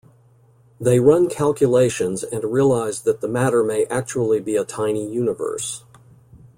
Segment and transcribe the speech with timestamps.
[0.79, 5.83] They run calculations and realize that the matter may actually be a tiny universe.